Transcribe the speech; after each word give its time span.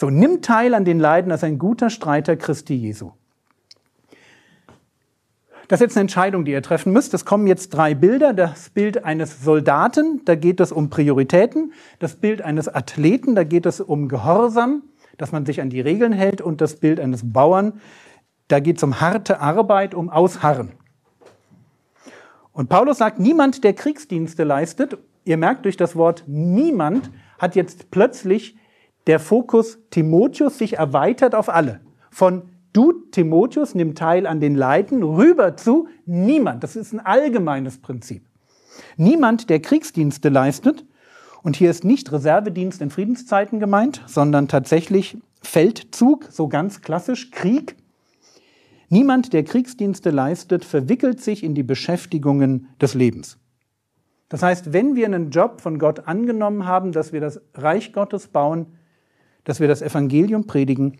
So, 0.00 0.10
nimm 0.10 0.42
teil 0.42 0.74
an 0.74 0.84
den 0.84 1.00
Leiden 1.00 1.32
als 1.32 1.42
ein 1.42 1.58
guter 1.58 1.90
Streiter 1.90 2.36
Christi 2.36 2.72
Jesu. 2.72 3.10
Das 5.66 5.80
ist 5.80 5.86
jetzt 5.86 5.96
eine 5.96 6.02
Entscheidung, 6.02 6.44
die 6.44 6.52
ihr 6.52 6.62
treffen 6.62 6.92
müsst. 6.92 7.14
Es 7.14 7.24
kommen 7.24 7.48
jetzt 7.48 7.70
drei 7.70 7.96
Bilder. 7.96 8.32
Das 8.32 8.70
Bild 8.70 9.04
eines 9.04 9.42
Soldaten, 9.42 10.24
da 10.24 10.36
geht 10.36 10.60
es 10.60 10.70
um 10.70 10.88
Prioritäten. 10.88 11.72
Das 11.98 12.14
Bild 12.14 12.42
eines 12.42 12.72
Athleten, 12.72 13.34
da 13.34 13.42
geht 13.42 13.66
es 13.66 13.80
um 13.80 14.06
Gehorsam, 14.06 14.84
dass 15.16 15.32
man 15.32 15.44
sich 15.44 15.60
an 15.60 15.68
die 15.68 15.80
Regeln 15.80 16.12
hält. 16.12 16.40
Und 16.42 16.60
das 16.60 16.76
Bild 16.76 17.00
eines 17.00 17.32
Bauern, 17.32 17.80
da 18.46 18.60
geht 18.60 18.76
es 18.76 18.84
um 18.84 19.00
harte 19.00 19.40
Arbeit, 19.40 19.96
um 19.96 20.10
Ausharren. 20.10 20.70
Und 22.52 22.68
Paulus 22.68 22.98
sagt, 22.98 23.18
niemand, 23.18 23.64
der 23.64 23.72
Kriegsdienste 23.72 24.44
leistet, 24.44 24.96
ihr 25.24 25.38
merkt 25.38 25.64
durch 25.64 25.76
das 25.76 25.96
Wort 25.96 26.22
niemand, 26.28 27.10
hat 27.40 27.56
jetzt 27.56 27.90
plötzlich 27.90 28.54
der 29.08 29.18
Fokus 29.18 29.78
Timotheus 29.90 30.58
sich 30.58 30.74
erweitert 30.74 31.34
auf 31.34 31.48
alle. 31.48 31.80
Von 32.10 32.42
du, 32.72 32.92
Timotheus, 33.10 33.74
nimm 33.74 33.94
teil 33.94 34.26
an 34.26 34.38
den 34.38 34.54
Leiden, 34.54 35.02
rüber 35.02 35.56
zu 35.56 35.88
niemand. 36.06 36.62
Das 36.62 36.76
ist 36.76 36.92
ein 36.92 37.00
allgemeines 37.00 37.78
Prinzip. 37.78 38.24
Niemand, 38.96 39.50
der 39.50 39.60
Kriegsdienste 39.60 40.28
leistet, 40.28 40.84
und 41.42 41.56
hier 41.56 41.70
ist 41.70 41.84
nicht 41.84 42.12
Reservedienst 42.12 42.82
in 42.82 42.90
Friedenszeiten 42.90 43.60
gemeint, 43.60 44.02
sondern 44.06 44.48
tatsächlich 44.48 45.16
Feldzug, 45.40 46.26
so 46.30 46.48
ganz 46.48 46.82
klassisch, 46.82 47.30
Krieg. 47.30 47.76
Niemand, 48.88 49.32
der 49.32 49.44
Kriegsdienste 49.44 50.10
leistet, 50.10 50.64
verwickelt 50.64 51.20
sich 51.20 51.44
in 51.44 51.54
die 51.54 51.62
Beschäftigungen 51.62 52.68
des 52.80 52.94
Lebens. 52.94 53.38
Das 54.28 54.42
heißt, 54.42 54.72
wenn 54.72 54.94
wir 54.94 55.06
einen 55.06 55.30
Job 55.30 55.60
von 55.60 55.78
Gott 55.78 56.06
angenommen 56.06 56.66
haben, 56.66 56.92
dass 56.92 57.12
wir 57.12 57.20
das 57.20 57.40
Reich 57.54 57.92
Gottes 57.92 58.28
bauen, 58.28 58.66
dass 59.48 59.60
wir 59.60 59.66
das 59.66 59.80
Evangelium 59.80 60.46
predigen, 60.46 60.98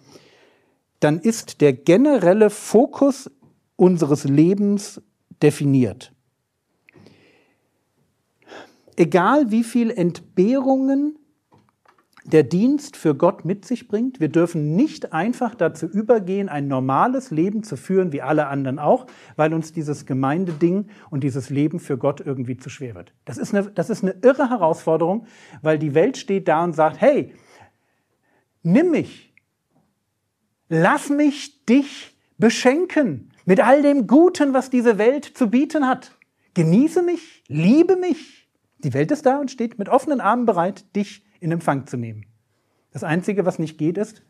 dann 1.00 1.18
ist 1.18 1.60
der 1.60 1.74
generelle 1.74 2.48
Fokus 2.48 3.30
unseres 3.76 4.24
Lebens 4.24 5.02
definiert. 5.42 6.12
Egal 8.96 9.50
wie 9.50 9.62
viel 9.62 9.90
Entbehrungen 9.90 11.18
der 12.24 12.42
Dienst 12.42 12.96
für 12.96 13.14
Gott 13.14 13.44
mit 13.44 13.66
sich 13.66 13.86
bringt, 13.86 14.18
wir 14.18 14.30
dürfen 14.30 14.74
nicht 14.74 15.12
einfach 15.12 15.54
dazu 15.54 15.84
übergehen, 15.84 16.48
ein 16.48 16.68
normales 16.68 17.30
Leben 17.30 17.62
zu 17.62 17.76
führen, 17.76 18.14
wie 18.14 18.22
alle 18.22 18.46
anderen 18.46 18.78
auch, 18.78 19.06
weil 19.36 19.52
uns 19.52 19.74
dieses 19.74 20.06
Gemeindeding 20.06 20.86
und 21.10 21.22
dieses 21.22 21.50
Leben 21.50 21.80
für 21.80 21.98
Gott 21.98 22.22
irgendwie 22.22 22.56
zu 22.56 22.70
schwer 22.70 22.94
wird. 22.94 23.12
Das 23.26 23.36
ist 23.36 23.54
eine, 23.54 23.70
das 23.70 23.90
ist 23.90 24.02
eine 24.02 24.16
irre 24.22 24.48
Herausforderung, 24.48 25.26
weil 25.60 25.78
die 25.78 25.94
Welt 25.94 26.16
steht 26.16 26.48
da 26.48 26.64
und 26.64 26.72
sagt, 26.72 26.98
hey, 26.98 27.34
nimm 28.62 28.90
mich. 28.90 29.32
Lass 30.68 31.08
mich 31.08 31.64
dich 31.64 32.16
beschenken 32.36 33.30
mit 33.46 33.60
all 33.60 33.82
dem 33.82 34.06
Guten, 34.06 34.52
was 34.52 34.70
diese 34.70 34.98
Welt 34.98 35.24
zu 35.24 35.50
bieten 35.50 35.88
hat. 35.88 36.12
Genieße 36.54 37.02
mich, 37.02 37.42
liebe 37.48 37.96
mich. 37.96 38.48
Die 38.78 38.94
Welt 38.94 39.10
ist 39.10 39.26
da 39.26 39.38
und 39.38 39.50
steht 39.50 39.78
mit 39.78 39.88
offenen 39.88 40.20
Armen 40.20 40.46
bereit, 40.46 40.84
dich 40.94 41.24
in 41.40 41.50
Empfang 41.52 41.86
zu 41.86 41.96
nehmen. 41.96 42.26
Das 42.92 43.04
Einzige, 43.04 43.44
was 43.44 43.58
nicht 43.58 43.78
geht, 43.78 43.98
ist, 43.98 44.22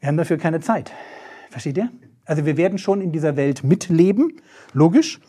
wir 0.00 0.08
haben 0.08 0.16
dafür 0.16 0.36
keine 0.36 0.60
Zeit. 0.60 0.92
Versteht 1.50 1.78
ihr? 1.78 1.90
Also 2.24 2.46
wir 2.46 2.56
werden 2.56 2.78
schon 2.78 3.00
in 3.00 3.12
dieser 3.12 3.36
Welt 3.36 3.64
mitleben, 3.64 4.40
logisch, 4.72 5.20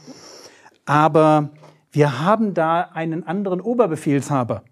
aber 0.85 1.51
wir 1.91 2.21
haben 2.21 2.53
da 2.53 2.81
einen 2.81 3.25
anderen 3.25 3.61
Oberbefehlshaber. 3.61 4.63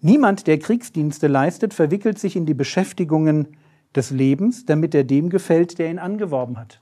Niemand, 0.00 0.46
der 0.46 0.58
Kriegsdienste 0.58 1.26
leistet, 1.26 1.74
verwickelt 1.74 2.18
sich 2.18 2.36
in 2.36 2.46
die 2.46 2.54
Beschäftigungen 2.54 3.48
des 3.94 4.10
Lebens, 4.10 4.66
damit 4.66 4.94
er 4.94 5.04
dem 5.04 5.28
gefällt, 5.30 5.78
der 5.78 5.90
ihn 5.90 5.98
angeworben 5.98 6.58
hat. 6.58 6.80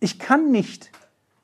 Ich 0.00 0.18
kann 0.18 0.50
nicht 0.50 0.92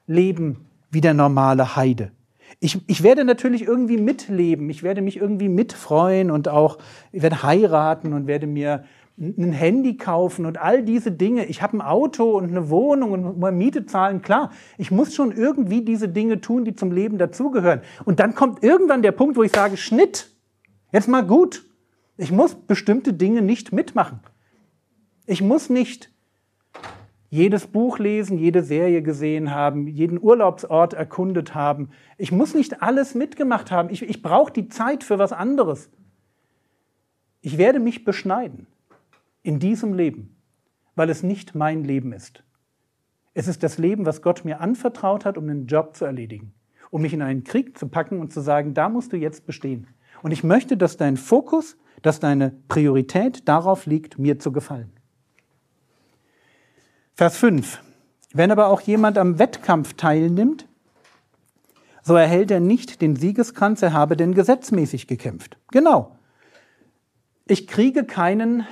leben 0.06 0.66
wie 0.90 1.00
der 1.00 1.14
normale 1.14 1.76
Heide. 1.76 2.12
Ich, 2.60 2.80
ich 2.86 3.02
werde 3.02 3.24
natürlich 3.24 3.62
irgendwie 3.62 3.98
mitleben, 3.98 4.70
ich 4.70 4.82
werde 4.82 5.02
mich 5.02 5.16
irgendwie 5.16 5.48
mitfreuen 5.48 6.30
und 6.30 6.48
auch, 6.48 6.78
ich 7.12 7.22
werde 7.22 7.42
heiraten 7.42 8.12
und 8.12 8.26
werde 8.26 8.46
mir 8.46 8.84
ein 9.18 9.52
Handy 9.52 9.96
kaufen 9.96 10.46
und 10.46 10.58
all 10.58 10.82
diese 10.82 11.10
Dinge. 11.10 11.46
Ich 11.46 11.62
habe 11.62 11.78
ein 11.78 11.80
Auto 11.80 12.36
und 12.36 12.50
eine 12.50 12.68
Wohnung 12.68 13.12
und 13.12 13.38
mal 13.38 13.50
Miete 13.50 13.86
zahlen. 13.86 14.20
Klar, 14.20 14.50
ich 14.78 14.90
muss 14.90 15.14
schon 15.14 15.32
irgendwie 15.32 15.82
diese 15.82 16.08
Dinge 16.08 16.40
tun, 16.40 16.64
die 16.64 16.74
zum 16.74 16.92
Leben 16.92 17.16
dazugehören. 17.16 17.80
Und 18.04 18.20
dann 18.20 18.34
kommt 18.34 18.62
irgendwann 18.62 19.02
der 19.02 19.12
Punkt, 19.12 19.36
wo 19.36 19.42
ich 19.42 19.52
sage, 19.52 19.76
Schnitt. 19.76 20.35
Jetzt 20.96 21.08
mal 21.08 21.26
gut. 21.26 21.62
Ich 22.16 22.32
muss 22.32 22.54
bestimmte 22.54 23.12
Dinge 23.12 23.42
nicht 23.42 23.70
mitmachen. 23.70 24.20
Ich 25.26 25.42
muss 25.42 25.68
nicht 25.68 26.10
jedes 27.28 27.66
Buch 27.66 27.98
lesen, 27.98 28.38
jede 28.38 28.62
Serie 28.62 29.02
gesehen 29.02 29.50
haben, 29.50 29.88
jeden 29.88 30.18
Urlaubsort 30.18 30.94
erkundet 30.94 31.54
haben. 31.54 31.90
Ich 32.16 32.32
muss 32.32 32.54
nicht 32.54 32.80
alles 32.80 33.14
mitgemacht 33.14 33.70
haben. 33.70 33.90
Ich, 33.90 34.04
ich 34.04 34.22
brauche 34.22 34.50
die 34.50 34.68
Zeit 34.70 35.04
für 35.04 35.18
was 35.18 35.34
anderes. 35.34 35.90
Ich 37.42 37.58
werde 37.58 37.78
mich 37.78 38.06
beschneiden 38.06 38.66
in 39.42 39.58
diesem 39.58 39.92
Leben, 39.92 40.34
weil 40.94 41.10
es 41.10 41.22
nicht 41.22 41.54
mein 41.54 41.84
Leben 41.84 42.14
ist. 42.14 42.42
Es 43.34 43.48
ist 43.48 43.62
das 43.62 43.76
Leben, 43.76 44.06
was 44.06 44.22
Gott 44.22 44.46
mir 44.46 44.62
anvertraut 44.62 45.26
hat, 45.26 45.36
um 45.36 45.46
einen 45.46 45.66
Job 45.66 45.94
zu 45.94 46.06
erledigen, 46.06 46.54
um 46.90 47.02
mich 47.02 47.12
in 47.12 47.20
einen 47.20 47.44
Krieg 47.44 47.76
zu 47.76 47.86
packen 47.86 48.18
und 48.18 48.32
zu 48.32 48.40
sagen, 48.40 48.72
da 48.72 48.88
musst 48.88 49.12
du 49.12 49.18
jetzt 49.18 49.44
bestehen. 49.44 49.88
Und 50.22 50.32
ich 50.32 50.44
möchte, 50.44 50.76
dass 50.76 50.96
dein 50.96 51.16
Fokus, 51.16 51.76
dass 52.02 52.20
deine 52.20 52.52
Priorität 52.68 53.48
darauf 53.48 53.86
liegt, 53.86 54.18
mir 54.18 54.38
zu 54.38 54.52
gefallen. 54.52 54.92
Vers 57.14 57.36
5. 57.38 57.82
Wenn 58.32 58.50
aber 58.50 58.68
auch 58.68 58.82
jemand 58.82 59.16
am 59.18 59.38
Wettkampf 59.38 59.94
teilnimmt, 59.94 60.68
so 62.02 62.14
erhält 62.14 62.50
er 62.50 62.60
nicht 62.60 63.00
den 63.00 63.16
Siegeskranz, 63.16 63.82
er 63.82 63.92
habe 63.92 64.16
denn 64.16 64.34
gesetzmäßig 64.34 65.06
gekämpft. 65.06 65.58
Genau. 65.72 66.16
Ich 67.46 67.66
kriege 67.66 68.04
keinen 68.04 68.66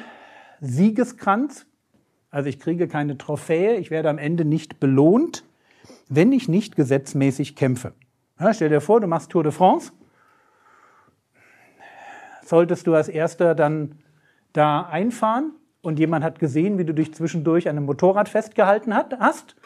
Siegeskranz, 0.60 1.66
also 2.30 2.48
ich 2.48 2.60
kriege 2.60 2.88
keine 2.88 3.16
Trophäe, 3.16 3.76
ich 3.76 3.90
werde 3.90 4.10
am 4.10 4.18
Ende 4.18 4.44
nicht 4.44 4.80
belohnt, 4.80 5.44
wenn 6.08 6.32
ich 6.32 6.48
nicht 6.48 6.76
gesetzmäßig 6.76 7.56
kämpfe. 7.56 7.94
Ja, 8.38 8.52
stell 8.52 8.68
dir 8.68 8.80
vor, 8.80 9.00
du 9.00 9.06
machst 9.06 9.30
Tour 9.30 9.42
de 9.42 9.52
France 9.52 9.92
solltest 12.44 12.86
du 12.86 12.94
als 12.94 13.08
Erster 13.08 13.54
dann 13.54 13.96
da 14.52 14.82
einfahren 14.82 15.52
und 15.82 15.98
jemand 15.98 16.24
hat 16.24 16.38
gesehen, 16.38 16.78
wie 16.78 16.84
du 16.84 16.94
dich 16.94 17.14
zwischendurch 17.14 17.68
an 17.68 17.76
einem 17.76 17.86
Motorrad 17.86 18.28
festgehalten 18.28 18.94
hast, 18.94 19.56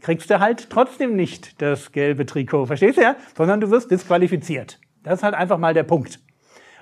kriegst 0.00 0.30
du 0.30 0.40
halt 0.40 0.70
trotzdem 0.70 1.16
nicht 1.16 1.60
das 1.62 1.92
gelbe 1.92 2.26
Trikot, 2.26 2.66
verstehst 2.66 2.98
du 2.98 3.02
ja? 3.02 3.16
Sondern 3.36 3.60
du 3.60 3.70
wirst 3.70 3.90
disqualifiziert. 3.90 4.80
Das 5.02 5.20
ist 5.20 5.22
halt 5.22 5.34
einfach 5.34 5.58
mal 5.58 5.74
der 5.74 5.84
Punkt. 5.84 6.20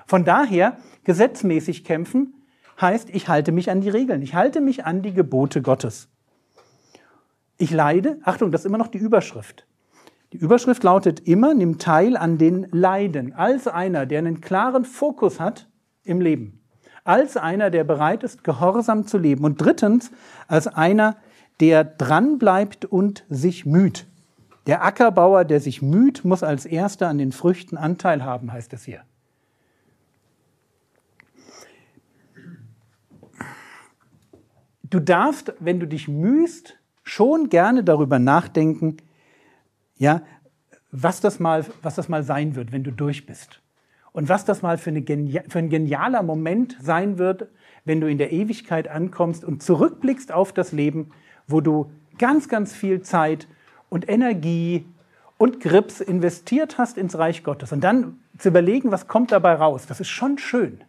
Von 0.05 0.25
daher, 0.25 0.77
gesetzmäßig 1.03 1.83
kämpfen 1.83 2.33
heißt, 2.81 3.09
ich 3.11 3.27
halte 3.27 3.51
mich 3.51 3.69
an 3.69 3.81
die 3.81 3.89
Regeln, 3.89 4.21
ich 4.21 4.35
halte 4.35 4.61
mich 4.61 4.85
an 4.85 5.01
die 5.01 5.13
Gebote 5.13 5.61
Gottes. 5.61 6.09
Ich 7.57 7.71
leide, 7.71 8.19
Achtung, 8.23 8.51
das 8.51 8.61
ist 8.61 8.65
immer 8.65 8.77
noch 8.77 8.87
die 8.87 8.97
Überschrift. 8.97 9.67
Die 10.31 10.37
Überschrift 10.37 10.83
lautet 10.83 11.21
immer, 11.21 11.53
nimm 11.53 11.79
teil 11.79 12.15
an 12.15 12.37
den 12.37 12.67
Leiden, 12.71 13.33
als 13.33 13.67
einer, 13.67 14.05
der 14.05 14.19
einen 14.19 14.41
klaren 14.41 14.85
Fokus 14.85 15.39
hat 15.39 15.67
im 16.03 16.21
Leben, 16.21 16.61
als 17.03 17.35
einer, 17.35 17.71
der 17.71 17.83
bereit 17.83 18.23
ist, 18.23 18.43
gehorsam 18.43 19.07
zu 19.07 19.17
leben 19.17 19.43
und 19.43 19.59
drittens, 19.59 20.11
als 20.47 20.67
einer, 20.67 21.17
der 21.59 21.83
dranbleibt 21.83 22.85
und 22.85 23.25
sich 23.29 23.65
müht. 23.65 24.05
Der 24.67 24.83
Ackerbauer, 24.83 25.45
der 25.45 25.59
sich 25.59 25.81
müht, 25.81 26.23
muss 26.23 26.43
als 26.43 26.65
erster 26.65 27.07
an 27.07 27.17
den 27.17 27.31
Früchten 27.31 27.75
Anteil 27.75 28.23
haben, 28.23 28.51
heißt 28.51 28.71
es 28.73 28.83
hier. 28.83 29.01
Du 34.83 34.99
darfst, 34.99 35.53
wenn 35.59 35.79
du 35.79 35.87
dich 35.87 36.07
mühst, 36.07 36.77
schon 37.03 37.49
gerne 37.49 37.83
darüber 37.83 38.19
nachdenken, 38.19 38.97
ja, 39.99 40.23
was 40.91 41.21
das 41.21 41.39
mal, 41.39 41.65
was 41.83 41.95
das 41.95 42.09
mal 42.09 42.23
sein 42.23 42.55
wird, 42.55 42.71
wenn 42.71 42.83
du 42.83 42.91
durch 42.91 43.27
bist. 43.27 43.61
und 44.11 44.27
was 44.27 44.43
das 44.43 44.63
mal 44.63 44.79
für, 44.79 44.89
eine, 44.89 45.03
für 45.47 45.59
ein 45.59 45.69
genialer 45.69 46.23
Moment 46.23 46.75
sein 46.81 47.19
wird, 47.19 47.47
wenn 47.85 48.01
du 48.01 48.09
in 48.09 48.17
der 48.17 48.31
Ewigkeit 48.31 48.87
ankommst 48.87 49.43
und 49.43 49.61
zurückblickst 49.61 50.31
auf 50.31 50.51
das 50.51 50.71
Leben, 50.71 51.11
wo 51.47 51.61
du 51.61 51.91
ganz, 52.17 52.49
ganz 52.49 52.73
viel 52.73 53.01
Zeit 53.01 53.47
und 53.89 54.09
Energie 54.09 54.85
und 55.37 55.59
Grips 55.59 56.01
investiert 56.01 56.77
hast 56.77 56.97
ins 56.97 57.17
Reich 57.17 57.43
Gottes. 57.43 57.71
Und 57.71 57.83
dann 57.83 58.19
zu 58.37 58.49
überlegen, 58.49 58.91
was 58.91 59.07
kommt 59.07 59.31
dabei 59.31 59.53
raus, 59.53 59.85
das 59.87 59.99
ist 59.99 60.09
schon 60.09 60.37
schön. 60.37 60.83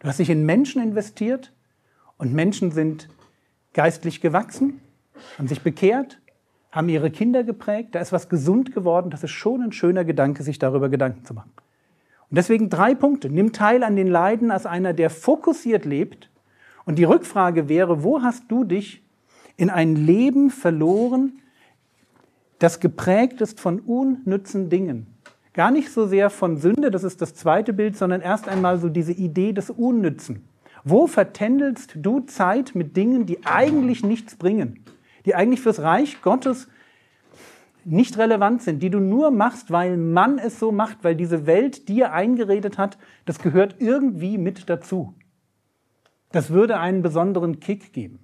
Du 0.00 0.08
hast 0.08 0.18
dich 0.18 0.30
in 0.30 0.46
Menschen 0.46 0.82
investiert 0.82 1.52
und 2.16 2.32
Menschen 2.32 2.70
sind 2.70 3.08
geistlich 3.72 4.20
gewachsen, 4.20 4.80
haben 5.36 5.48
sich 5.48 5.62
bekehrt, 5.62 6.20
haben 6.70 6.88
ihre 6.88 7.10
Kinder 7.10 7.44
geprägt, 7.44 7.94
da 7.94 8.00
ist 8.00 8.12
was 8.12 8.28
gesund 8.28 8.74
geworden. 8.74 9.10
Das 9.10 9.24
ist 9.24 9.30
schon 9.30 9.62
ein 9.62 9.72
schöner 9.72 10.04
Gedanke, 10.04 10.42
sich 10.42 10.58
darüber 10.58 10.88
Gedanken 10.88 11.24
zu 11.24 11.34
machen. 11.34 11.50
Und 12.30 12.36
deswegen 12.36 12.68
drei 12.68 12.94
Punkte. 12.94 13.30
Nimm 13.30 13.52
teil 13.52 13.82
an 13.82 13.96
den 13.96 14.08
Leiden 14.08 14.50
als 14.50 14.66
einer, 14.66 14.92
der 14.92 15.08
fokussiert 15.08 15.84
lebt. 15.84 16.30
Und 16.84 16.98
die 16.98 17.04
Rückfrage 17.04 17.68
wäre, 17.68 18.02
wo 18.02 18.22
hast 18.22 18.44
du 18.48 18.64
dich 18.64 19.02
in 19.56 19.70
ein 19.70 19.96
Leben 19.96 20.50
verloren, 20.50 21.40
das 22.58 22.80
geprägt 22.80 23.40
ist 23.40 23.60
von 23.60 23.80
unnützen 23.80 24.68
Dingen? 24.68 25.06
Gar 25.54 25.70
nicht 25.70 25.90
so 25.90 26.06
sehr 26.06 26.30
von 26.30 26.58
Sünde, 26.58 26.90
das 26.90 27.02
ist 27.02 27.22
das 27.22 27.34
zweite 27.34 27.72
Bild, 27.72 27.96
sondern 27.96 28.20
erst 28.20 28.46
einmal 28.48 28.78
so 28.78 28.88
diese 28.88 29.12
Idee 29.12 29.52
des 29.52 29.70
Unnützen. 29.70 30.44
Wo 30.84 31.06
vertändelst 31.06 31.96
du 31.96 32.20
Zeit 32.20 32.74
mit 32.74 32.96
Dingen, 32.96 33.26
die 33.26 33.44
eigentlich 33.44 34.04
nichts 34.04 34.36
bringen? 34.36 34.84
Die 35.28 35.34
eigentlich 35.34 35.60
fürs 35.60 35.82
Reich 35.82 36.22
Gottes 36.22 36.68
nicht 37.84 38.16
relevant 38.16 38.62
sind, 38.62 38.82
die 38.82 38.88
du 38.88 38.98
nur 38.98 39.30
machst, 39.30 39.70
weil 39.70 39.98
man 39.98 40.38
es 40.38 40.58
so 40.58 40.72
macht, 40.72 41.04
weil 41.04 41.16
diese 41.16 41.46
Welt 41.46 41.90
dir 41.90 42.14
eingeredet 42.14 42.78
hat, 42.78 42.96
das 43.26 43.38
gehört 43.38 43.76
irgendwie 43.78 44.38
mit 44.38 44.70
dazu. 44.70 45.14
Das 46.32 46.48
würde 46.48 46.80
einen 46.80 47.02
besonderen 47.02 47.60
Kick 47.60 47.92
geben. 47.92 48.20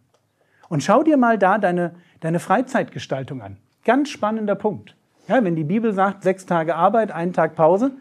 Und 0.71 0.83
schau 0.83 1.03
dir 1.03 1.19
mal 1.19 1.39
da 1.39 1.59
deine, 1.59 1.95
deine 2.21 2.41
Freizeitgestaltung 2.41 3.43
an. 3.43 3.59
Ganz 3.85 4.09
spannender 4.09 4.55
Punkt. 4.55 4.97
Ja, 5.29 5.45
wenn 5.45 5.57
die 5.57 5.65
Bibel 5.65 5.93
sagt, 5.93 6.23
sechs 6.23 6.47
Tage 6.47 6.75
Arbeit, 6.75 7.13
einen 7.13 7.35
Tag 7.35 7.55
Pause, 7.55 7.93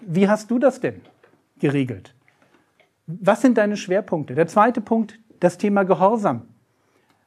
wie 0.00 0.28
hast 0.28 0.50
du 0.50 0.58
das 0.58 0.80
denn 0.80 1.02
geregelt? 1.60 2.16
Was 3.06 3.42
sind 3.42 3.58
deine 3.58 3.76
Schwerpunkte? 3.76 4.34
Der 4.34 4.48
zweite 4.48 4.80
Punkt, 4.80 5.20
das 5.38 5.56
Thema 5.56 5.84
Gehorsam. 5.84 6.49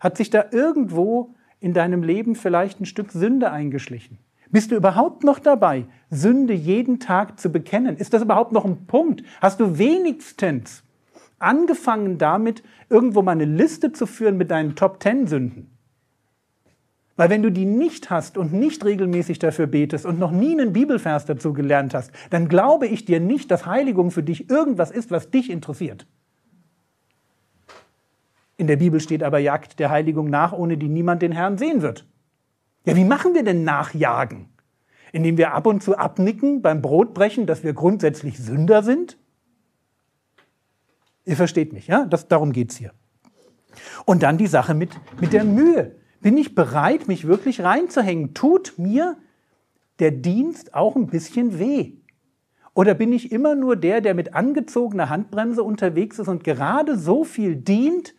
Hat 0.04 0.18
sich 0.18 0.30
da 0.30 0.48
irgendwo 0.52 1.34
in 1.62 1.74
deinem 1.74 2.04
Leben 2.04 2.36
vielleicht 2.36 2.82
ein 2.82 2.86
Stück 2.86 3.14
Sünde 3.14 3.52
eingeschlichen? 3.52 4.18
Bist 4.52 4.70
du 4.70 4.76
überhaupt 4.76 5.24
noch 5.24 5.40
dabei, 5.40 5.86
Sünde 6.12 6.54
jeden 6.54 7.00
Tag 7.00 7.40
zu 7.40 7.50
bekennen? 7.50 7.96
Ist 7.96 8.14
das 8.14 8.22
überhaupt 8.22 8.52
noch 8.52 8.66
ein 8.66 8.86
Punkt? 8.86 9.24
Hast 9.42 9.62
du 9.62 9.78
wenigstens 9.78 10.84
angefangen 11.40 12.18
damit, 12.18 12.64
irgendwo 12.90 13.22
mal 13.22 13.32
eine 13.32 13.46
Liste 13.46 13.94
zu 13.94 14.06
führen 14.06 14.36
mit 14.36 14.52
deinen 14.52 14.76
Top 14.76 15.00
Ten 15.00 15.26
Sünden? 15.26 15.72
Weil 17.16 17.30
wenn 17.30 17.42
du 17.42 17.50
die 17.50 17.66
nicht 17.66 18.10
hast 18.10 18.38
und 18.38 18.52
nicht 18.52 18.84
regelmäßig 18.84 19.40
dafür 19.40 19.68
betest 19.68 20.06
und 20.06 20.20
noch 20.20 20.32
nie 20.32 20.52
einen 20.52 20.74
Bibelvers 20.74 21.26
dazu 21.26 21.54
gelernt 21.54 21.94
hast, 21.94 22.12
dann 22.30 22.50
glaube 22.50 22.88
ich 22.88 23.06
dir 23.06 23.22
nicht, 23.22 23.50
dass 23.52 23.66
Heiligung 23.66 24.12
für 24.12 24.24
dich 24.24 24.50
irgendwas 24.50 24.92
ist, 24.92 25.12
was 25.12 25.32
dich 25.32 25.50
interessiert. 25.50 26.06
In 28.58 28.68
der 28.68 28.78
Bibel 28.78 29.00
steht 29.00 29.24
aber, 29.24 29.40
jagt 29.40 29.80
der 29.80 29.90
Heiligung 29.90 30.30
nach, 30.30 30.54
ohne 30.54 30.78
die 30.78 30.90
niemand 30.90 31.22
den 31.22 31.32
Herrn 31.32 31.58
sehen 31.58 31.82
wird. 31.82 32.08
Ja, 32.86 32.96
wie 32.96 33.06
machen 33.06 33.34
wir 33.34 33.44
denn 33.44 33.64
Nachjagen? 33.64 34.50
Indem 35.12 35.38
wir 35.38 35.54
ab 35.54 35.68
und 35.68 35.82
zu 35.82 35.98
abnicken 35.98 36.62
beim 36.62 36.82
Brotbrechen, 36.82 37.46
dass 37.46 37.64
wir 37.64 37.74
grundsätzlich 37.74 38.38
Sünder 38.38 38.84
sind? 38.84 39.18
Ihr 41.26 41.36
versteht 41.36 41.72
mich, 41.74 41.88
ja? 41.88 42.06
Das, 42.06 42.28
darum 42.28 42.52
geht's 42.52 42.76
hier. 42.76 42.92
Und 44.06 44.24
dann 44.24 44.38
die 44.38 44.48
Sache 44.48 44.74
mit, 44.74 44.92
mit 45.20 45.34
der 45.34 45.46
Mühe. 45.46 45.96
Bin 46.22 46.38
ich 46.38 46.56
bereit, 46.56 47.08
mich 47.08 47.28
wirklich 47.28 47.62
reinzuhängen? 47.62 48.34
Tut 48.34 48.74
mir 48.78 49.18
der 50.00 50.12
Dienst 50.12 50.74
auch 50.74 50.96
ein 50.96 51.08
bisschen 51.08 51.60
weh? 51.60 51.94
Oder 52.74 52.94
bin 52.94 53.14
ich 53.14 53.32
immer 53.32 53.56
nur 53.56 53.76
der, 53.76 54.02
der 54.02 54.14
mit 54.14 54.34
angezogener 54.34 55.10
Handbremse 55.10 55.64
unterwegs 55.64 56.20
ist 56.20 56.28
und 56.28 56.44
gerade 56.44 56.98
so 56.98 57.24
viel 57.24 57.56
dient, 57.56 58.16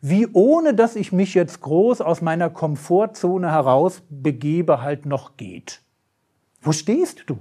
wie 0.00 0.26
ohne 0.32 0.74
dass 0.74 0.96
ich 0.96 1.12
mich 1.12 1.34
jetzt 1.34 1.60
groß 1.60 2.00
aus 2.00 2.22
meiner 2.22 2.50
Komfortzone 2.50 3.50
heraus 3.50 4.02
begebe, 4.08 4.82
halt 4.82 5.06
noch 5.06 5.36
geht. 5.36 5.82
Wo 6.62 6.72
stehst 6.72 7.24
du? 7.26 7.38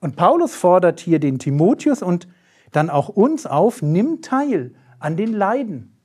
Und 0.00 0.16
Paulus 0.16 0.54
fordert 0.54 1.00
hier 1.00 1.18
den 1.18 1.38
Timotheus 1.38 2.02
und 2.02 2.28
dann 2.70 2.90
auch 2.90 3.08
uns 3.08 3.46
auf, 3.46 3.82
nimm 3.82 4.22
teil 4.22 4.74
an 4.98 5.16
den 5.16 5.32
Leiden. 5.32 5.96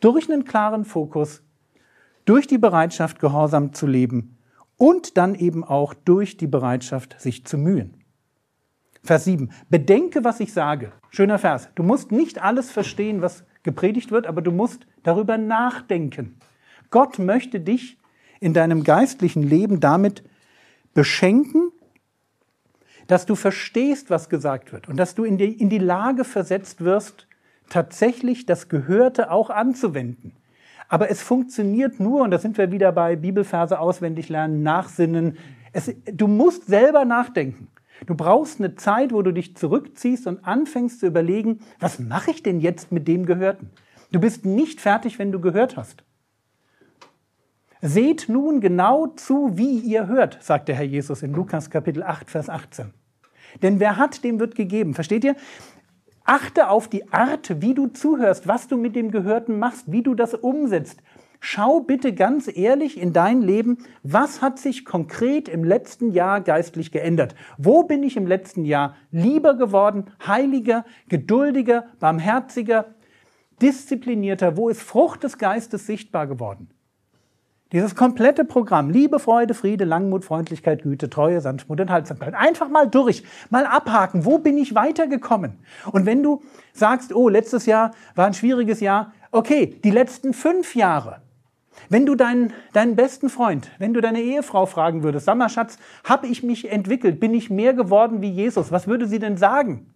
Durch 0.00 0.30
einen 0.30 0.44
klaren 0.44 0.84
Fokus, 0.84 1.42
durch 2.24 2.46
die 2.46 2.58
Bereitschaft, 2.58 3.18
gehorsam 3.18 3.72
zu 3.72 3.86
leben 3.86 4.38
und 4.76 5.16
dann 5.16 5.34
eben 5.34 5.64
auch 5.64 5.94
durch 5.94 6.36
die 6.36 6.46
Bereitschaft, 6.46 7.20
sich 7.20 7.44
zu 7.44 7.58
mühen. 7.58 8.04
Vers 9.02 9.24
7. 9.24 9.50
Bedenke, 9.70 10.22
was 10.24 10.38
ich 10.38 10.52
sage. 10.52 10.92
Schöner 11.10 11.38
Vers. 11.38 11.70
Du 11.74 11.82
musst 11.82 12.12
nicht 12.12 12.42
alles 12.42 12.70
verstehen, 12.70 13.22
was 13.22 13.44
gepredigt 13.62 14.10
wird, 14.10 14.26
aber 14.26 14.42
du 14.42 14.50
musst 14.50 14.86
darüber 15.02 15.38
nachdenken. 15.38 16.36
Gott 16.90 17.18
möchte 17.18 17.60
dich 17.60 17.98
in 18.40 18.54
deinem 18.54 18.84
geistlichen 18.84 19.42
Leben 19.42 19.80
damit 19.80 20.22
beschenken, 20.94 21.70
dass 23.06 23.26
du 23.26 23.34
verstehst, 23.34 24.10
was 24.10 24.28
gesagt 24.28 24.72
wird 24.72 24.88
und 24.88 24.96
dass 24.96 25.14
du 25.14 25.24
in 25.24 25.38
die, 25.38 25.52
in 25.52 25.70
die 25.70 25.78
Lage 25.78 26.24
versetzt 26.24 26.82
wirst, 26.82 27.26
tatsächlich 27.68 28.46
das 28.46 28.68
Gehörte 28.68 29.30
auch 29.30 29.50
anzuwenden. 29.50 30.32
Aber 30.88 31.10
es 31.10 31.22
funktioniert 31.22 32.00
nur, 32.00 32.22
und 32.22 32.30
da 32.30 32.38
sind 32.38 32.56
wir 32.56 32.72
wieder 32.72 32.92
bei 32.92 33.16
Bibelverse 33.16 33.78
auswendig 33.78 34.28
lernen, 34.28 34.62
nachsinnen. 34.62 35.36
Es, 35.72 35.94
du 36.06 36.26
musst 36.26 36.66
selber 36.66 37.04
nachdenken. 37.04 37.68
Du 38.06 38.14
brauchst 38.14 38.60
eine 38.60 38.76
Zeit, 38.76 39.12
wo 39.12 39.22
du 39.22 39.32
dich 39.32 39.56
zurückziehst 39.56 40.26
und 40.26 40.44
anfängst 40.44 41.00
zu 41.00 41.06
überlegen, 41.06 41.60
was 41.80 41.98
mache 41.98 42.30
ich 42.30 42.42
denn 42.42 42.60
jetzt 42.60 42.92
mit 42.92 43.08
dem 43.08 43.26
Gehörten? 43.26 43.70
Du 44.12 44.20
bist 44.20 44.44
nicht 44.44 44.80
fertig, 44.80 45.18
wenn 45.18 45.32
du 45.32 45.40
gehört 45.40 45.76
hast. 45.76 46.04
Seht 47.80 48.28
nun 48.28 48.60
genau 48.60 49.08
zu, 49.08 49.56
wie 49.56 49.78
ihr 49.78 50.08
hört, 50.08 50.42
sagt 50.42 50.68
der 50.68 50.74
Herr 50.74 50.84
Jesus 50.84 51.22
in 51.22 51.32
Lukas 51.32 51.70
Kapitel 51.70 52.02
8, 52.02 52.28
Vers 52.30 52.48
18. 52.48 52.92
Denn 53.62 53.78
wer 53.80 53.96
hat, 53.96 54.24
dem 54.24 54.40
wird 54.40 54.54
gegeben. 54.54 54.94
Versteht 54.94 55.24
ihr? 55.24 55.36
Achte 56.24 56.68
auf 56.68 56.88
die 56.88 57.12
Art, 57.12 57.62
wie 57.62 57.74
du 57.74 57.86
zuhörst, 57.86 58.46
was 58.46 58.68
du 58.68 58.76
mit 58.76 58.96
dem 58.96 59.10
Gehörten 59.10 59.58
machst, 59.58 59.90
wie 59.90 60.02
du 60.02 60.14
das 60.14 60.34
umsetzt. 60.34 61.02
Schau 61.40 61.80
bitte 61.80 62.12
ganz 62.14 62.50
ehrlich 62.52 63.00
in 63.00 63.12
dein 63.12 63.42
Leben, 63.42 63.78
was 64.02 64.42
hat 64.42 64.58
sich 64.58 64.84
konkret 64.84 65.48
im 65.48 65.62
letzten 65.62 66.10
Jahr 66.10 66.40
geistlich 66.40 66.90
geändert? 66.90 67.34
Wo 67.58 67.84
bin 67.84 68.02
ich 68.02 68.16
im 68.16 68.26
letzten 68.26 68.64
Jahr 68.64 68.96
lieber 69.12 69.54
geworden, 69.54 70.06
heiliger, 70.26 70.84
geduldiger, 71.08 71.84
barmherziger, 72.00 72.86
disziplinierter? 73.62 74.56
Wo 74.56 74.68
ist 74.68 74.82
Frucht 74.82 75.22
des 75.22 75.38
Geistes 75.38 75.86
sichtbar 75.86 76.26
geworden? 76.26 76.70
Dieses 77.70 77.94
komplette 77.94 78.46
Programm, 78.46 78.88
Liebe, 78.88 79.18
Freude, 79.18 79.52
Friede, 79.52 79.84
Langmut, 79.84 80.24
Freundlichkeit, 80.24 80.82
Güte, 80.82 81.10
Treue, 81.10 81.42
Sanftmut, 81.42 81.78
Enthaltsamkeit. 81.78 82.34
Einfach 82.34 82.70
mal 82.70 82.88
durch, 82.88 83.22
mal 83.50 83.66
abhaken. 83.66 84.24
Wo 84.24 84.38
bin 84.38 84.56
ich 84.56 84.74
weitergekommen? 84.74 85.58
Und 85.92 86.06
wenn 86.06 86.22
du 86.22 86.40
sagst, 86.72 87.14
oh, 87.14 87.28
letztes 87.28 87.66
Jahr 87.66 87.90
war 88.14 88.26
ein 88.26 88.32
schwieriges 88.32 88.80
Jahr, 88.80 89.12
okay, 89.32 89.78
die 89.84 89.90
letzten 89.90 90.32
fünf 90.32 90.74
Jahre, 90.74 91.20
wenn 91.88 92.06
du 92.06 92.14
deinen, 92.14 92.52
deinen 92.72 92.96
besten 92.96 93.28
Freund, 93.28 93.70
wenn 93.78 93.94
du 93.94 94.00
deine 94.00 94.20
Ehefrau 94.20 94.66
fragen 94.66 95.02
würdest, 95.02 95.26
sag 95.26 95.36
mal, 95.36 95.48
Schatz, 95.48 95.78
habe 96.04 96.26
ich 96.26 96.42
mich 96.42 96.70
entwickelt? 96.70 97.20
Bin 97.20 97.34
ich 97.34 97.50
mehr 97.50 97.74
geworden 97.74 98.20
wie 98.22 98.30
Jesus? 98.30 98.72
Was 98.72 98.86
würde 98.86 99.06
sie 99.06 99.18
denn 99.18 99.36
sagen? 99.36 99.92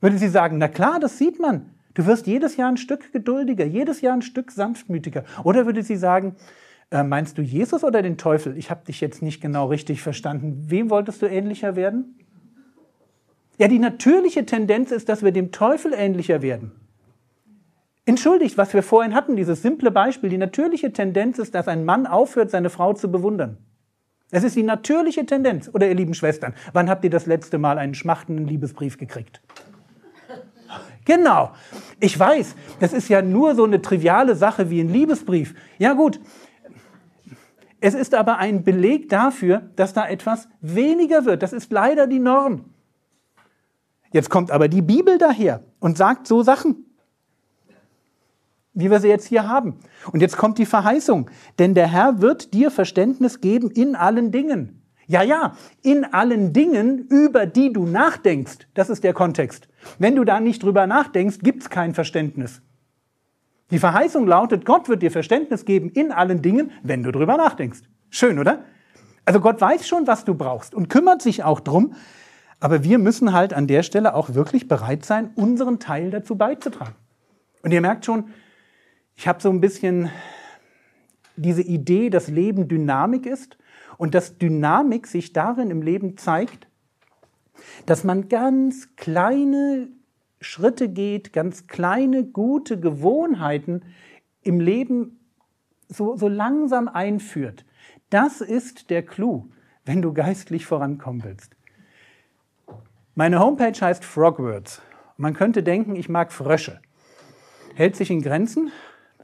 Würde 0.00 0.18
sie 0.18 0.28
sagen, 0.28 0.58
na 0.58 0.68
klar, 0.68 1.00
das 1.00 1.18
sieht 1.18 1.40
man. 1.40 1.70
Du 1.94 2.06
wirst 2.06 2.26
jedes 2.26 2.56
Jahr 2.56 2.70
ein 2.70 2.76
Stück 2.76 3.12
geduldiger, 3.12 3.64
jedes 3.64 4.02
Jahr 4.02 4.14
ein 4.14 4.22
Stück 4.22 4.50
sanftmütiger. 4.50 5.24
Oder 5.44 5.64
würde 5.64 5.82
sie 5.82 5.96
sagen, 5.96 6.36
äh, 6.90 7.02
meinst 7.02 7.38
du 7.38 7.42
Jesus 7.42 7.82
oder 7.82 8.02
den 8.02 8.18
Teufel? 8.18 8.56
Ich 8.58 8.70
habe 8.70 8.84
dich 8.84 9.00
jetzt 9.00 9.22
nicht 9.22 9.40
genau 9.40 9.66
richtig 9.66 10.02
verstanden. 10.02 10.66
Wem 10.68 10.90
wolltest 10.90 11.22
du 11.22 11.26
ähnlicher 11.26 11.74
werden? 11.74 12.18
Ja, 13.58 13.68
die 13.68 13.78
natürliche 13.78 14.44
Tendenz 14.44 14.90
ist, 14.90 15.08
dass 15.08 15.22
wir 15.22 15.32
dem 15.32 15.50
Teufel 15.50 15.94
ähnlicher 15.94 16.42
werden 16.42 16.72
entschuldigt, 18.06 18.56
was 18.56 18.72
wir 18.72 18.82
vorhin 18.82 19.14
hatten, 19.14 19.36
dieses 19.36 19.60
simple 19.60 19.90
Beispiel. 19.90 20.30
Die 20.30 20.38
natürliche 20.38 20.92
Tendenz 20.92 21.38
ist, 21.38 21.54
dass 21.54 21.68
ein 21.68 21.84
Mann 21.84 22.06
aufhört, 22.06 22.50
seine 22.50 22.70
Frau 22.70 22.94
zu 22.94 23.10
bewundern. 23.10 23.58
Es 24.30 24.42
ist 24.42 24.56
die 24.56 24.62
natürliche 24.62 25.26
Tendenz. 25.26 25.70
Oder 25.72 25.88
ihr 25.88 25.94
lieben 25.94 26.14
Schwestern, 26.14 26.54
wann 26.72 26.88
habt 26.88 27.04
ihr 27.04 27.10
das 27.10 27.26
letzte 27.26 27.58
Mal 27.58 27.78
einen 27.78 27.94
schmachtenden 27.94 28.46
Liebesbrief 28.46 28.96
gekriegt? 28.96 29.42
Genau. 31.04 31.52
Ich 32.00 32.18
weiß, 32.18 32.56
das 32.80 32.92
ist 32.92 33.08
ja 33.08 33.22
nur 33.22 33.54
so 33.54 33.64
eine 33.64 33.80
triviale 33.82 34.34
Sache 34.34 34.70
wie 34.70 34.80
ein 34.80 34.88
Liebesbrief. 34.88 35.54
Ja 35.78 35.92
gut, 35.92 36.18
Es 37.80 37.94
ist 37.94 38.14
aber 38.14 38.38
ein 38.38 38.64
Beleg 38.64 39.08
dafür, 39.10 39.70
dass 39.76 39.92
da 39.92 40.08
etwas 40.08 40.48
weniger 40.60 41.24
wird. 41.24 41.42
Das 41.42 41.52
ist 41.52 41.70
leider 41.70 42.06
die 42.06 42.18
Norm. 42.18 42.64
Jetzt 44.12 44.30
kommt 44.30 44.50
aber 44.50 44.68
die 44.68 44.82
Bibel 44.82 45.18
daher 45.18 45.62
und 45.78 45.98
sagt 45.98 46.26
so 46.26 46.42
Sachen, 46.42 46.85
wie 48.76 48.90
wir 48.90 49.00
sie 49.00 49.08
jetzt 49.08 49.26
hier 49.26 49.48
haben. 49.48 49.74
Und 50.12 50.20
jetzt 50.20 50.36
kommt 50.36 50.58
die 50.58 50.66
Verheißung, 50.66 51.30
denn 51.58 51.74
der 51.74 51.88
Herr 51.88 52.20
wird 52.20 52.54
dir 52.54 52.70
Verständnis 52.70 53.40
geben 53.40 53.70
in 53.70 53.96
allen 53.96 54.30
Dingen. 54.30 54.82
Ja, 55.08 55.22
ja, 55.22 55.56
in 55.82 56.04
allen 56.04 56.52
Dingen, 56.52 57.06
über 57.08 57.46
die 57.46 57.72
du 57.72 57.86
nachdenkst. 57.86 58.68
Das 58.74 58.90
ist 58.90 59.02
der 59.02 59.14
Kontext. 59.14 59.68
Wenn 59.98 60.16
du 60.16 60.24
da 60.24 60.40
nicht 60.40 60.62
drüber 60.62 60.86
nachdenkst, 60.86 61.38
gibt's 61.40 61.70
kein 61.70 61.94
Verständnis. 61.94 62.60
Die 63.70 63.78
Verheißung 63.78 64.26
lautet, 64.26 64.64
Gott 64.64 64.88
wird 64.88 65.02
dir 65.02 65.10
Verständnis 65.10 65.64
geben 65.64 65.90
in 65.90 66.12
allen 66.12 66.42
Dingen, 66.42 66.70
wenn 66.82 67.02
du 67.02 67.12
drüber 67.12 67.36
nachdenkst. 67.36 67.80
Schön, 68.10 68.38
oder? 68.38 68.64
Also 69.24 69.40
Gott 69.40 69.60
weiß 69.60 69.88
schon, 69.88 70.06
was 70.06 70.24
du 70.24 70.34
brauchst 70.34 70.74
und 70.74 70.88
kümmert 70.88 71.22
sich 71.22 71.42
auch 71.44 71.60
drum. 71.60 71.94
Aber 72.60 72.84
wir 72.84 72.98
müssen 72.98 73.32
halt 73.32 73.54
an 73.54 73.66
der 73.66 73.82
Stelle 73.82 74.14
auch 74.14 74.34
wirklich 74.34 74.68
bereit 74.68 75.04
sein, 75.04 75.30
unseren 75.34 75.78
Teil 75.78 76.10
dazu 76.10 76.36
beizutragen. 76.36 76.94
Und 77.62 77.72
ihr 77.72 77.80
merkt 77.80 78.04
schon, 78.04 78.30
ich 79.16 79.26
habe 79.26 79.40
so 79.40 79.50
ein 79.50 79.60
bisschen 79.60 80.10
diese 81.36 81.62
Idee, 81.62 82.10
dass 82.10 82.28
Leben 82.28 82.68
Dynamik 82.68 83.26
ist 83.26 83.58
und 83.98 84.14
dass 84.14 84.38
Dynamik 84.38 85.06
sich 85.06 85.32
darin 85.32 85.70
im 85.70 85.82
Leben 85.82 86.16
zeigt, 86.16 86.68
dass 87.86 88.04
man 88.04 88.28
ganz 88.28 88.94
kleine 88.96 89.88
Schritte 90.40 90.88
geht, 90.88 91.32
ganz 91.32 91.66
kleine 91.66 92.24
gute 92.24 92.78
Gewohnheiten 92.78 93.82
im 94.42 94.60
Leben 94.60 95.18
so, 95.88 96.16
so 96.16 96.28
langsam 96.28 96.88
einführt. 96.88 97.64
Das 98.10 98.40
ist 98.40 98.90
der 98.90 99.04
Clou, 99.04 99.48
wenn 99.84 100.02
du 100.02 100.12
geistlich 100.12 100.66
vorankommen 100.66 101.24
willst. 101.24 101.56
Meine 103.14 103.40
Homepage 103.40 103.80
heißt 103.80 104.04
Frogwords. 104.04 104.82
Man 105.16 105.32
könnte 105.32 105.62
denken, 105.62 105.96
ich 105.96 106.08
mag 106.08 106.32
Frösche. 106.32 106.80
Hält 107.74 107.96
sich 107.96 108.10
in 108.10 108.20
Grenzen. 108.20 108.70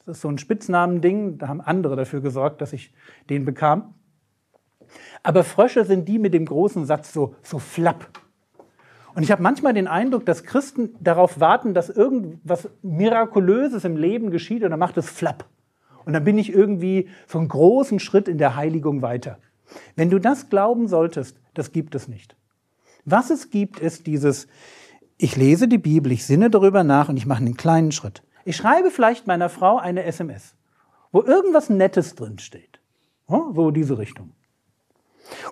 Das 0.06 0.16
ist 0.16 0.22
so 0.22 0.28
ein 0.28 0.38
Spitznamending. 0.38 1.38
Da 1.38 1.48
haben 1.48 1.60
andere 1.60 1.96
dafür 1.96 2.20
gesorgt, 2.20 2.60
dass 2.60 2.72
ich 2.72 2.92
den 3.30 3.44
bekam. 3.44 3.94
Aber 5.22 5.44
Frösche 5.44 5.84
sind 5.84 6.08
die 6.08 6.18
mit 6.18 6.34
dem 6.34 6.44
großen 6.44 6.86
Satz 6.86 7.12
so, 7.12 7.34
so 7.42 7.58
flapp. 7.58 8.08
Und 9.14 9.22
ich 9.22 9.30
habe 9.30 9.42
manchmal 9.42 9.74
den 9.74 9.88
Eindruck, 9.88 10.24
dass 10.24 10.42
Christen 10.42 10.94
darauf 11.00 11.38
warten, 11.38 11.74
dass 11.74 11.90
irgendwas 11.90 12.68
Mirakulöses 12.82 13.84
im 13.84 13.96
Leben 13.96 14.30
geschieht 14.30 14.64
und 14.64 14.70
dann 14.70 14.80
macht 14.80 14.96
es 14.96 15.08
flapp. 15.08 15.46
Und 16.04 16.14
dann 16.14 16.24
bin 16.24 16.38
ich 16.38 16.52
irgendwie 16.52 17.08
so 17.26 17.38
einen 17.38 17.48
großen 17.48 18.00
Schritt 18.00 18.26
in 18.26 18.38
der 18.38 18.56
Heiligung 18.56 19.02
weiter. 19.02 19.38
Wenn 19.96 20.10
du 20.10 20.18
das 20.18 20.48
glauben 20.48 20.88
solltest, 20.88 21.38
das 21.54 21.72
gibt 21.72 21.94
es 21.94 22.08
nicht. 22.08 22.36
Was 23.04 23.30
es 23.30 23.50
gibt, 23.50 23.80
ist 23.80 24.06
dieses, 24.06 24.48
ich 25.18 25.36
lese 25.36 25.68
die 25.68 25.78
Bibel, 25.78 26.10
ich 26.10 26.24
sinne 26.24 26.50
darüber 26.50 26.82
nach 26.82 27.08
und 27.08 27.16
ich 27.16 27.26
mache 27.26 27.40
einen 27.40 27.56
kleinen 27.56 27.92
Schritt. 27.92 28.22
Ich 28.44 28.56
schreibe 28.56 28.90
vielleicht 28.90 29.26
meiner 29.26 29.48
Frau 29.48 29.78
eine 29.78 30.04
SMS, 30.04 30.54
wo 31.10 31.22
irgendwas 31.22 31.70
Nettes 31.70 32.14
drin 32.14 32.38
steht. 32.38 32.80
So 33.28 33.70
diese 33.70 33.98
Richtung. 33.98 34.32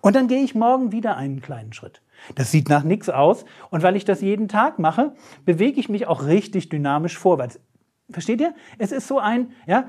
Und 0.03 0.17
dann 0.17 0.29
gehe 0.29 0.43
ich 0.43 0.55
morgen 0.55 0.93
wieder 0.93 1.17
einen 1.17 1.41
kleinen 1.41 1.73
Schritt. 1.73 2.03
Das 2.35 2.51
sieht 2.51 2.69
nach 2.69 2.83
nichts 2.83 3.09
aus. 3.09 3.45
Und 3.71 3.83
weil 3.83 3.97
ich 3.97 4.05
das 4.05 4.21
jeden 4.21 4.49
Tag 4.49 4.79
mache, 4.79 5.15
bewege 5.45 5.81
ich 5.81 5.89
mich 5.89 6.07
auch 6.07 6.25
richtig 6.25 6.69
dynamisch 6.69 7.17
vorwärts. 7.17 7.61
Versteht 8.11 8.41
ihr? 8.41 8.55
Es 8.79 8.93
ist 8.93 9.07
so 9.07 9.19
ein, 9.19 9.53
ja, 9.67 9.89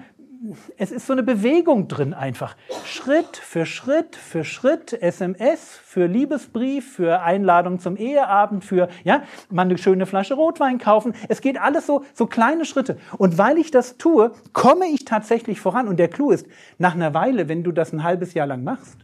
es 0.78 0.92
ist 0.92 1.06
so 1.06 1.14
eine 1.14 1.22
Bewegung 1.22 1.88
drin 1.88 2.14
einfach. 2.14 2.56
Schritt 2.86 3.38
für 3.38 3.66
Schritt 3.66 4.16
für 4.16 4.44
Schritt, 4.44 4.94
SMS 4.94 5.78
für 5.84 6.08
Liebesbrief, 6.08 6.96
für 6.96 7.22
Einladung 7.22 7.80
zum 7.80 7.96
Eheabend, 7.96 8.66
für, 8.66 8.90
ja, 9.04 9.24
mal 9.50 9.64
eine 9.64 9.78
schöne 9.78 10.06
Flasche 10.06 10.34
Rotwein 10.34 10.80
kaufen. 10.80 11.14
Es 11.30 11.42
geht 11.42 11.60
alles 11.60 11.86
so, 11.86 12.04
so 12.14 12.26
kleine 12.26 12.66
Schritte. 12.66 12.98
Und 13.18 13.38
weil 13.38 13.58
ich 13.58 13.70
das 13.70 13.98
tue, 13.98 14.32
komme 14.54 14.86
ich 14.88 15.06
tatsächlich 15.06 15.60
voran. 15.60 15.88
Und 15.88 15.98
der 15.98 16.08
Clou 16.08 16.32
ist, 16.32 16.48
nach 16.80 16.96
einer 16.96 17.14
Weile, 17.14 17.48
wenn 17.48 17.64
du 17.64 17.72
das 17.72 17.94
ein 17.94 18.04
halbes 18.04 18.34
Jahr 18.34 18.48
lang 18.48 18.64
machst, 18.64 18.98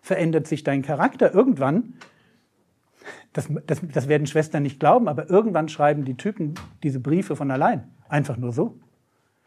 verändert 0.00 0.46
sich 0.46 0.64
dein 0.64 0.82
Charakter 0.82 1.34
irgendwann. 1.34 1.94
Das, 3.34 3.48
das, 3.66 3.82
das 3.82 4.08
werden 4.08 4.26
Schwestern 4.26 4.62
nicht 4.62 4.80
glauben, 4.80 5.08
aber 5.08 5.28
irgendwann 5.28 5.68
schreiben 5.68 6.06
die 6.06 6.16
Typen 6.16 6.54
diese 6.82 7.00
Briefe 7.00 7.36
von 7.36 7.50
allein. 7.50 7.92
Einfach 8.08 8.38
nur 8.38 8.52
so. 8.52 8.78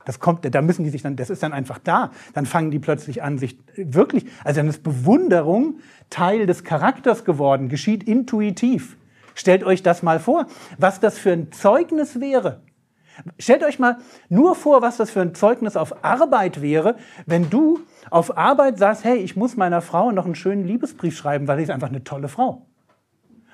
Das 0.08 0.22
kommt, 0.22 0.56
da 0.56 0.62
müssen 0.62 0.86
die 0.86 0.90
sich 0.90 1.02
dann, 1.02 1.18
das 1.18 1.30
ist 1.30 1.44
dann 1.44 1.52
einfach 1.52 1.80
da. 1.80 2.12
Dann 2.34 2.46
fangen 2.46 2.72
die 2.72 2.80
plötzlich 2.80 3.24
an, 3.24 3.38
sich 3.38 3.60
wirklich, 3.76 4.26
also 4.46 4.62
dann 4.62 4.70
ist 4.70 4.82
Bewunderung 4.82 5.80
Teil 6.10 6.46
des 6.46 6.64
Charakters 6.64 7.26
geworden, 7.26 7.68
geschieht 7.68 8.04
intuitiv. 8.04 8.96
Stellt 9.36 9.66
euch 9.66 9.84
das 9.84 10.04
mal 10.04 10.22
vor, 10.22 10.48
was 10.78 11.02
das 11.02 11.20
für 11.20 11.34
ein 11.34 11.52
Zeugnis 11.52 12.22
wäre. 12.22 12.62
Stellt 13.38 13.66
euch 13.66 13.80
mal 13.80 13.98
nur 14.30 14.56
vor, 14.56 14.82
was 14.82 14.96
das 14.96 15.10
für 15.12 15.20
ein 15.20 15.36
Zeugnis 15.36 15.76
auf 15.76 16.06
Arbeit 16.06 16.62
wäre, 16.62 16.96
wenn 17.26 17.50
du 17.50 17.82
auf 18.10 18.38
Arbeit 18.38 18.78
sagst, 18.78 19.04
hey, 19.04 19.18
ich 19.18 19.36
muss 19.36 19.58
meiner 19.58 19.82
Frau 19.82 20.12
noch 20.14 20.24
einen 20.24 20.36
schönen 20.36 20.64
Liebesbrief 20.64 21.18
schreiben, 21.18 21.50
weil 21.50 21.58
sie 21.58 21.64
ist 21.64 21.70
einfach 21.70 21.90
eine 21.90 22.06
tolle 22.06 22.30
Frau. 22.30 22.66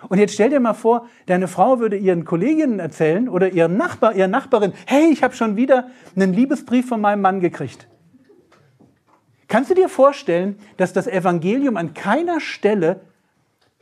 Und 0.10 0.18
jetzt 0.18 0.34
stell 0.34 0.50
dir 0.50 0.60
mal 0.60 0.74
vor, 0.74 1.08
deine 1.26 1.48
Frau 1.48 1.80
würde 1.80 1.98
ihren 1.98 2.26
Kolleginnen 2.26 2.80
erzählen 2.80 3.30
oder 3.30 3.52
ihren 3.52 3.78
Nachbar, 3.78 4.16
ihrer 4.16 4.28
Nachbarin, 4.28 4.74
hey, 4.86 5.10
ich 5.12 5.24
habe 5.24 5.36
schon 5.36 5.56
wieder 5.56 5.90
einen 6.16 6.34
Liebesbrief 6.34 6.88
von 6.88 7.02
meinem 7.02 7.22
Mann 7.22 7.40
gekriegt. 7.40 7.88
Kannst 9.48 9.70
du 9.70 9.76
dir 9.76 9.90
vorstellen, 9.90 10.58
dass 10.78 10.94
das 10.94 11.08
Evangelium 11.08 11.78
an 11.78 11.94
keiner 11.94 12.40
Stelle 12.40 13.02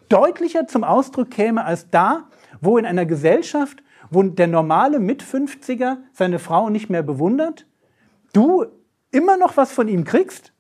deutlicher 0.10 0.68
zum 0.68 0.84
Ausdruck 0.84 1.32
käme 1.32 1.64
als 1.64 1.90
da, 1.90 2.28
wo 2.60 2.78
in 2.78 2.86
einer 2.86 3.06
Gesellschaft, 3.06 3.82
wo 4.10 4.22
der 4.24 4.48
normale 4.48 5.00
Mit-50er 5.00 5.98
seine 6.12 6.40
Frau 6.40 6.70
nicht 6.70 6.90
mehr 6.90 7.04
bewundert, 7.04 7.66
du 8.34 8.66
immer 9.12 9.38
noch 9.38 9.56
was 9.58 9.72
von 9.72 9.88
ihm 9.88 10.04
kriegst? 10.04 10.52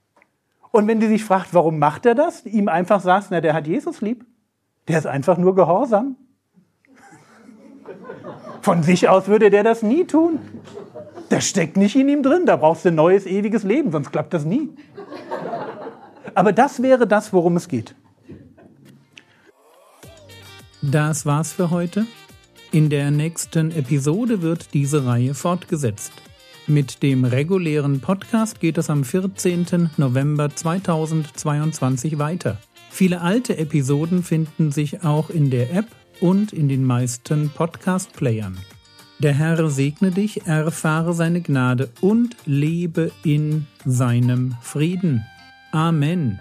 Und 0.71 0.87
wenn 0.87 1.01
die 1.01 1.07
sich 1.07 1.25
fragt, 1.25 1.53
warum 1.53 1.79
macht 1.79 2.05
er 2.05 2.15
das, 2.15 2.45
ihm 2.45 2.69
einfach 2.69 3.01
sagst, 3.01 3.29
na, 3.31 3.41
der 3.41 3.53
hat 3.53 3.67
Jesus 3.67 3.99
lieb. 3.99 4.25
Der 4.88 4.97
ist 4.97 5.07
einfach 5.07 5.38
nur 5.38 5.55
gehorsam. 5.55 6.15
Von 8.61 8.83
sich 8.83 9.09
aus 9.09 9.27
würde 9.27 9.50
der 9.50 9.63
das 9.63 9.81
nie 9.81 10.05
tun. 10.05 10.39
Das 11.29 11.47
steckt 11.47 11.77
nicht 11.77 11.95
in 11.95 12.09
ihm 12.09 12.23
drin. 12.23 12.45
Da 12.45 12.57
brauchst 12.57 12.85
du 12.85 12.89
ein 12.89 12.95
neues, 12.95 13.25
ewiges 13.25 13.63
Leben, 13.63 13.91
sonst 13.91 14.11
klappt 14.11 14.33
das 14.33 14.45
nie. 14.45 14.69
Aber 16.35 16.51
das 16.51 16.81
wäre 16.81 17.07
das, 17.07 17.33
worum 17.33 17.57
es 17.57 17.67
geht. 17.67 17.95
Das 20.81 21.25
war's 21.25 21.53
für 21.53 21.69
heute. 21.69 22.05
In 22.71 22.89
der 22.89 23.11
nächsten 23.11 23.71
Episode 23.71 24.41
wird 24.41 24.73
diese 24.73 25.05
Reihe 25.05 25.33
fortgesetzt. 25.33 26.13
Mit 26.67 27.03
dem 27.03 27.25
regulären 27.25 28.00
Podcast 28.00 28.59
geht 28.59 28.77
es 28.77 28.89
am 28.89 29.03
14. 29.03 29.89
November 29.97 30.50
2022 30.55 32.17
weiter. 32.17 32.57
Viele 32.91 33.21
alte 33.21 33.57
Episoden 33.57 34.21
finden 34.21 34.71
sich 34.71 35.03
auch 35.03 35.29
in 35.29 35.50
der 35.50 35.74
App 35.74 35.88
und 36.19 36.53
in 36.53 36.67
den 36.67 36.83
meisten 36.83 37.50
Podcast-Playern. 37.50 38.57
Der 39.19 39.33
Herr 39.33 39.69
segne 39.69 40.12
dich, 40.12 40.45
erfahre 40.45 41.13
seine 41.13 41.41
Gnade 41.41 41.89
und 42.01 42.36
lebe 42.45 43.12
in 43.24 43.65
seinem 43.86 44.55
Frieden. 44.62 45.25
Amen. 45.71 46.39